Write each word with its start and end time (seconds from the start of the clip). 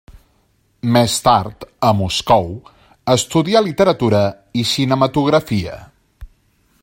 Més 0.93 1.17
tard, 1.25 1.67
a 1.89 1.91
Moscou, 1.99 2.49
estudià 3.15 3.63
literatura 3.67 4.23
i 4.63 4.67
cinematografia. 4.73 5.81